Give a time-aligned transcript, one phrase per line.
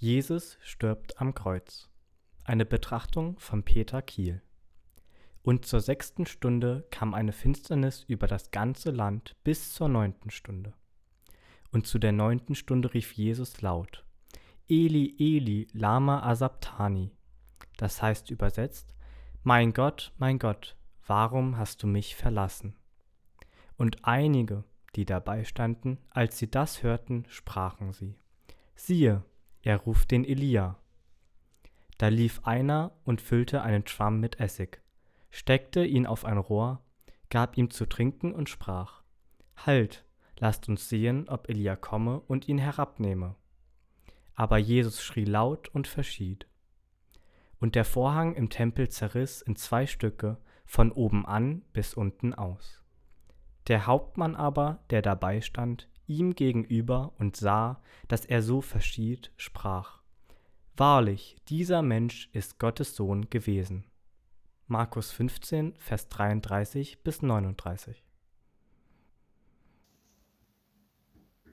[0.00, 1.90] Jesus stirbt am Kreuz.
[2.44, 4.42] Eine Betrachtung von Peter Kiel.
[5.42, 10.72] Und zur sechsten Stunde kam eine Finsternis über das ganze Land bis zur neunten Stunde.
[11.72, 14.04] Und zu der neunten Stunde rief Jesus laut,
[14.68, 17.10] Eli, Eli, lama asabtani.
[17.76, 18.94] Das heißt übersetzt,
[19.42, 20.76] Mein Gott, mein Gott,
[21.08, 22.76] warum hast du mich verlassen?
[23.76, 24.62] Und einige,
[24.94, 28.14] die dabei standen, als sie das hörten, sprachen sie,
[28.76, 29.24] siehe,
[29.68, 30.78] er ruft den Elia.
[31.98, 34.80] Da lief einer und füllte einen Schwamm mit Essig,
[35.28, 36.80] steckte ihn auf ein Rohr,
[37.28, 39.02] gab ihm zu trinken und sprach,
[39.58, 40.06] Halt,
[40.38, 43.34] lasst uns sehen, ob Elia komme und ihn herabnehme.
[44.34, 46.46] Aber Jesus schrie laut und verschied.
[47.60, 52.82] Und der Vorhang im Tempel zerriss in zwei Stücke, von oben an bis unten aus.
[53.66, 60.02] Der Hauptmann aber, der dabei stand, ihm gegenüber und sah, dass er so verschied, sprach,
[60.76, 63.84] Wahrlich, dieser Mensch ist Gottes Sohn gewesen.
[64.68, 68.04] Markus 15, Vers 33 bis 39.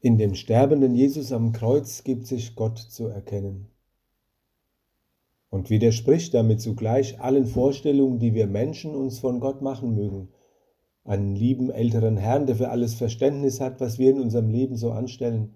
[0.00, 3.66] In dem sterbenden Jesus am Kreuz gibt sich Gott zu erkennen
[5.50, 10.28] und widerspricht damit zugleich allen Vorstellungen, die wir Menschen uns von Gott machen mögen
[11.08, 14.92] einen lieben älteren Herrn, der für alles Verständnis hat, was wir in unserem Leben so
[14.92, 15.54] anstellen,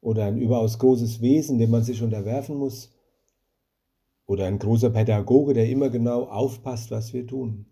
[0.00, 2.92] oder ein überaus großes Wesen, dem man sich unterwerfen muss,
[4.26, 7.66] oder ein großer Pädagoge, der immer genau aufpasst, was wir tun.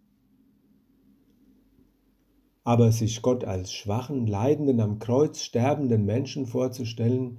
[2.65, 7.39] Aber sich Gott als schwachen, leidenden, am Kreuz sterbenden Menschen vorzustellen,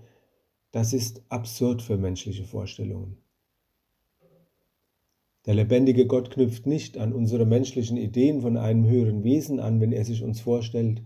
[0.72, 3.23] das ist absurd für menschliche Vorstellungen.
[5.46, 9.92] Der lebendige Gott knüpft nicht an unsere menschlichen Ideen von einem höheren Wesen an, wenn
[9.92, 11.02] er sich uns vorstellt,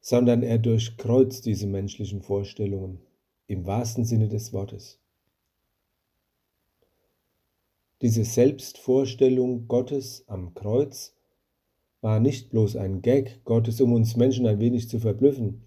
[0.00, 3.00] sondern er durchkreuzt diese menschlichen Vorstellungen
[3.46, 4.98] im wahrsten Sinne des Wortes.
[8.00, 11.14] Diese Selbstvorstellung Gottes am Kreuz
[12.00, 15.62] war nicht bloß ein Gag Gottes, um uns Menschen ein wenig zu verblüffen.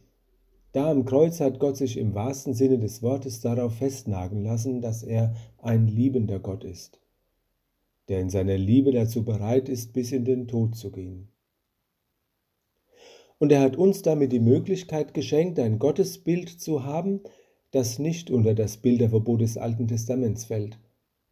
[0.71, 5.03] Da am Kreuz hat Gott sich im wahrsten Sinne des Wortes darauf festnageln lassen, dass
[5.03, 6.99] er ein liebender Gott ist
[8.07, 11.29] der in seiner Liebe dazu bereit ist, bis in den Tod zu gehen.
[13.39, 17.21] Und er hat uns damit die Möglichkeit geschenkt, ein Gottesbild zu haben,
[17.71, 20.79] das nicht unter das Bilderverbot des Alten Testaments fällt.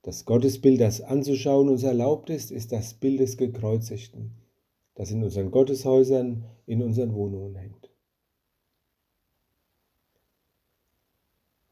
[0.03, 4.35] Das Gottesbild, das anzuschauen uns erlaubt ist, ist das Bild des Gekreuzigten,
[4.93, 7.89] das in unseren Gotteshäusern, in unseren Wohnungen hängt.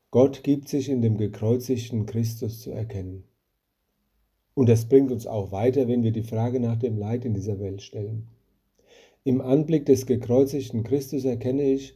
[0.10, 3.24] Gott gibt sich in dem gekreuzigten Christus zu erkennen.
[4.56, 7.60] Und das bringt uns auch weiter, wenn wir die Frage nach dem Leid in dieser
[7.60, 8.28] Welt stellen.
[9.24, 11.96] Im Anblick des gekreuzigten Christus erkenne ich,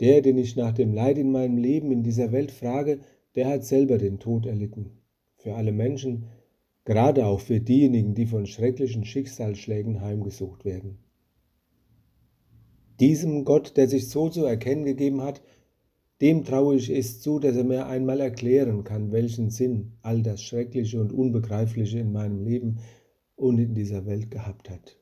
[0.00, 3.00] der, den ich nach dem Leid in meinem Leben in dieser Welt frage,
[3.34, 4.90] der hat selber den Tod erlitten.
[5.36, 6.26] Für alle Menschen,
[6.84, 10.98] gerade auch für diejenigen, die von schrecklichen Schicksalsschlägen heimgesucht werden.
[13.00, 15.42] Diesem Gott, der sich so zu erkennen gegeben hat,
[16.20, 20.42] dem traue ich es zu, dass er mir einmal erklären kann, welchen Sinn all das
[20.42, 22.78] Schreckliche und Unbegreifliche in meinem Leben
[23.34, 24.98] und in dieser Welt gehabt hat.